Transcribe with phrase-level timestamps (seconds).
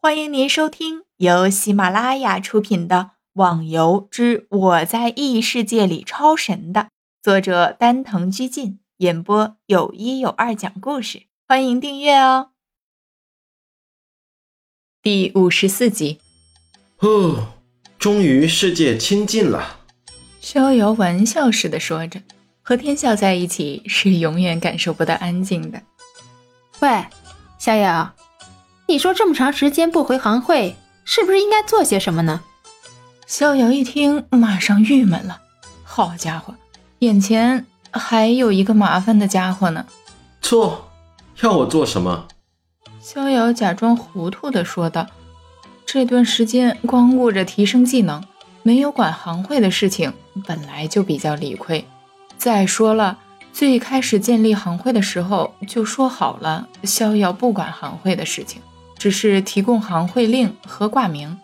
[0.00, 2.96] 欢迎您收听由喜马拉雅出品的
[3.32, 6.90] 《网游之我在异世界里超神》的
[7.20, 12.50] 作者丹藤居进演播，有一有二讲故事，欢迎订阅哦。
[15.02, 16.20] 第五十四集，
[17.00, 17.54] 哦，
[17.98, 19.80] 终于世界清净了。
[20.40, 22.22] 逍遥玩笑似的说着
[22.62, 25.82] ：“和天笑在一起是永远感受不到安静的。”
[26.78, 27.04] 喂，
[27.58, 28.14] 逍遥。
[28.90, 30.74] 你说这么长时间不回行会，
[31.04, 32.40] 是不是应该做些什么呢？
[33.26, 35.42] 逍遥一听，马上郁闷了。
[35.84, 36.54] 好家伙，
[37.00, 39.84] 眼前还有一个麻烦的家伙呢。
[40.40, 40.88] 做？
[41.42, 42.28] 要我做什么？
[42.98, 45.06] 逍遥假装糊涂的说道
[45.84, 48.24] ：“这段时间光顾着提升技能，
[48.62, 50.10] 没有管行会的事情，
[50.46, 51.86] 本来就比较理亏。
[52.38, 53.18] 再说了，
[53.52, 58.62] 最开始建立行会的时候就说好了，逍遥不管行会的事情。”
[58.98, 61.38] 只是提供行会令和挂名。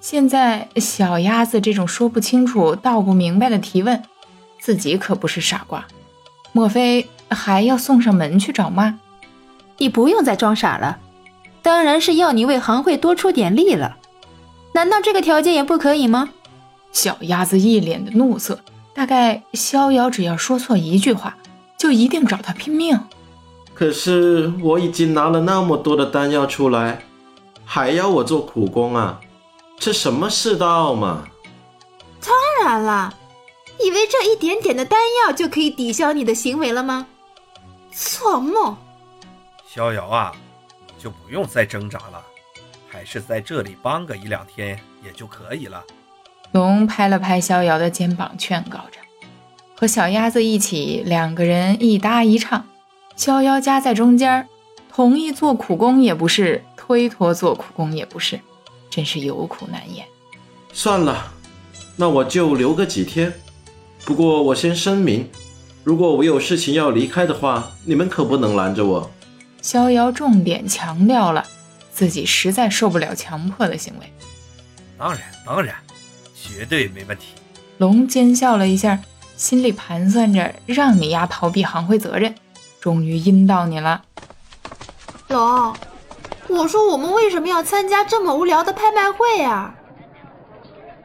[0.00, 4.02] 现在小鸭子这种说不清楚、道不明白的提问，
[4.60, 5.86] 自己可不是傻瓜。
[6.52, 8.98] 莫非还要送上门去找骂？
[9.78, 10.98] 你不用再装傻了，
[11.60, 13.96] 当然是要你为行会多出点力了。
[14.74, 16.30] 难道这个条件也不可以吗？
[16.92, 18.60] 小鸭子一脸的怒色。
[18.94, 21.38] 大概逍遥只要说错一句话，
[21.78, 23.00] 就一定找他拼命。
[23.82, 27.02] 可是我已经拿了那么多的丹药出来，
[27.64, 29.18] 还要我做苦工啊？
[29.76, 31.24] 这什么世道嘛！
[32.20, 32.32] 当
[32.64, 33.12] 然了，
[33.84, 37.08] 以为这一点点的丹药就可以抵消你的行为了吗？
[37.90, 38.76] 做梦！
[39.66, 40.32] 逍遥啊，
[40.86, 42.22] 你就不用再挣扎了，
[42.86, 45.82] 还是在这里帮个一两天也就可以了。
[46.52, 49.00] 龙拍了拍逍遥的肩膀，劝告着，
[49.74, 52.64] 和小鸭子一起，两个人一搭一唱。
[53.16, 54.48] 逍遥夹在中间，
[54.92, 58.40] 同意做苦工也不是，推脱做苦工也不是，
[58.90, 60.04] 真是有苦难言。
[60.72, 61.32] 算了，
[61.96, 63.32] 那我就留个几天。
[64.04, 65.30] 不过我先声明，
[65.84, 69.10] 如果我有事情要离开的话，你们可不能拦着我。
[69.60, 71.46] 逍遥重点强调了
[71.92, 74.12] 自己实在受不了强迫的行为。
[74.98, 75.76] 当然，当然，
[76.34, 77.26] 绝对没问题。
[77.78, 79.00] 龙奸笑了一下，
[79.36, 82.34] 心里盘算着让你丫逃避行会责任。
[82.82, 84.02] 终于阴到你了，
[85.28, 85.72] 龙。
[86.48, 89.72] 我说我们为什么要参加这么无聊的拍卖会啊？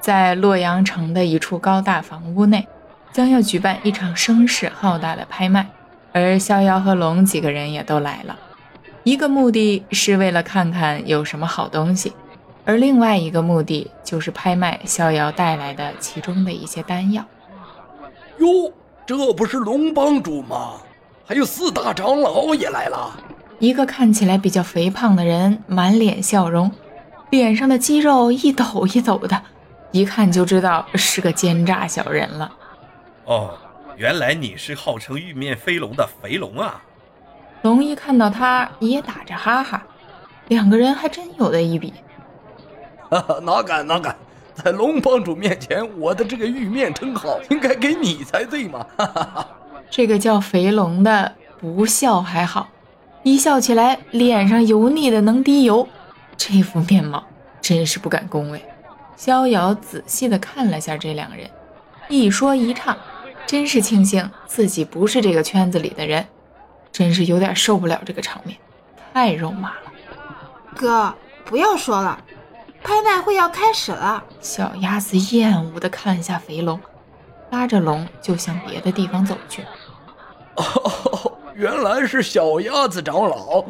[0.00, 2.66] 在洛阳城的一处高大房屋内，
[3.12, 5.68] 将要举办一场声势浩大的拍卖，
[6.12, 8.38] 而逍遥和龙几个人也都来了。
[9.02, 12.14] 一个目的是为了看看有什么好东西，
[12.64, 17.22] 而另外一个目的就是拍卖逍遥带来的其中的一些丹药。
[18.38, 18.72] 哟，
[19.04, 20.76] 这不是龙帮主吗？
[21.28, 23.12] 还有四大长老也来了，
[23.58, 26.70] 一个看起来比较肥胖的人，满脸笑容，
[27.30, 29.42] 脸上的肌肉一抖一抖的，
[29.90, 32.52] 一看就知道是个奸诈小人了。
[33.24, 33.58] 哦，
[33.96, 36.80] 原来你是号称玉面飞龙的肥龙啊！
[37.62, 39.82] 龙一看到他也打着哈哈，
[40.46, 41.92] 两个人还真有的一比。
[43.10, 44.14] 哈哈，哪敢哪敢，
[44.54, 48.86] 在龙帮主面前，我的这个玉面称号应该给你才对嘛！
[48.96, 49.48] 哈哈哈。
[49.90, 52.68] 这个叫肥龙的不笑还好，
[53.22, 55.88] 一笑起来脸上油腻的能滴油，
[56.36, 57.24] 这副面貌
[57.60, 58.64] 真是不敢恭维。
[59.16, 61.48] 逍遥仔细的看了下这两人，
[62.08, 62.96] 一说一唱，
[63.46, 66.26] 真是庆幸自己不是这个圈子里的人，
[66.92, 68.58] 真是有点受不了这个场面，
[69.14, 69.92] 太肉麻了。
[70.74, 71.14] 哥，
[71.46, 72.20] 不要说了，
[72.82, 74.22] 拍卖会要开始了。
[74.42, 76.78] 小鸭子厌恶的看了下肥龙。
[77.56, 79.62] 拉着龙就向别的地方走去。
[80.56, 83.64] 哦， 原来是小鸭子长老，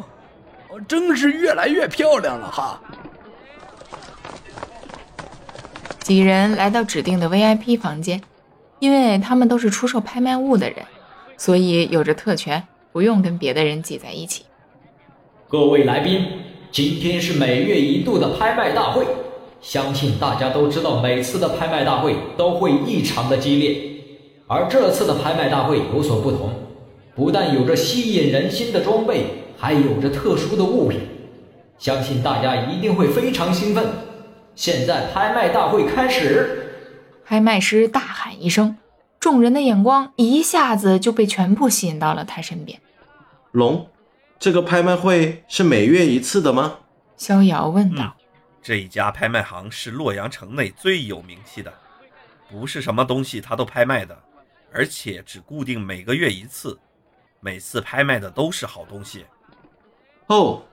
[0.89, 2.81] 真是越来越漂亮了哈！
[5.99, 8.21] 几人来到指定的 VIP 房间，
[8.79, 10.85] 因为他们都是出售拍卖物的人，
[11.37, 14.45] 所以有着特权，不用跟别的人挤在一起。
[15.47, 16.43] 各位来宾，
[16.73, 19.07] 今天是每月一度的拍卖大会。
[19.61, 24.03] 相信大家都知道，每次的拍卖大会都会异常的激烈，
[24.47, 26.51] 而这次的拍卖大会有所不同，
[27.15, 29.25] 不但有着吸引人心的装备，
[29.57, 30.99] 还有着特殊的物品，
[31.77, 33.85] 相信大家一定会非常兴奋。
[34.55, 36.73] 现在拍卖大会开始！
[37.25, 38.77] 拍卖师大喊一声，
[39.19, 42.79] 众人的眼光一下子就被全部吸引到了他身边。
[43.51, 43.87] 龙，
[44.39, 46.75] 这个拍卖会是每月一次的吗？
[47.17, 48.16] 逍遥问道。
[48.67, 51.73] 这一家拍卖行是洛阳城内最有名气的，
[52.49, 54.21] 不是什么东西他都拍卖的，
[54.73, 56.77] 而且只固定每个月一次，
[57.39, 59.25] 每次拍卖的都是好东西。
[60.25, 60.63] 哦，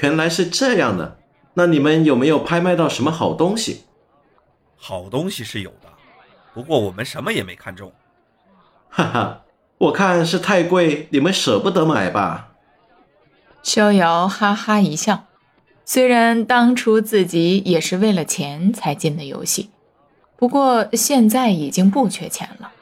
[0.00, 1.18] 原来是这样的，
[1.52, 3.84] 那你们有没有拍卖到什么好东西？
[4.74, 5.92] 好东西是有的，
[6.54, 7.92] 不过我们什么也没看中。
[8.88, 9.42] 哈哈，
[9.76, 12.54] 我看是太贵，你们舍不得买吧？
[13.62, 15.26] 逍遥哈哈一笑，
[15.86, 19.68] 虽然当初自己也是为了钱才进的游戏，
[20.36, 22.72] 不过现在已经不缺钱了。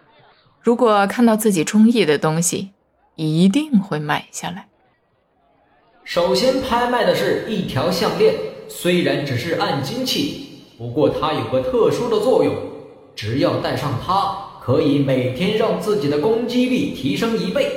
[0.61, 2.71] 如果看到自己中意的东西，
[3.17, 4.69] 一定会买下来。
[6.05, 8.35] 首先拍卖的是一条项链，
[8.69, 12.55] 虽然只是暗金器，不过它有个特殊的作用，
[13.17, 17.69] 只要戴上它，可以每天让自己的攻击力提升一倍，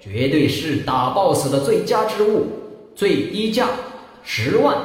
[0.00, 2.46] 绝对是打 BOSS 的最佳之物。
[2.94, 3.68] 最低价
[4.28, 4.76] 十万，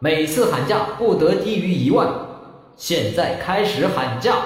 [0.00, 2.12] 每次喊价不得低于一万。
[2.74, 4.44] 现在开始喊价。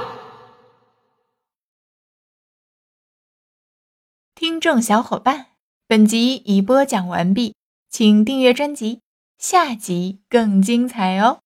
[4.34, 5.46] 听众小伙伴，
[5.88, 7.55] 本集已播讲完毕。
[7.88, 9.00] 请订阅专辑，
[9.38, 11.40] 下集更精彩哦！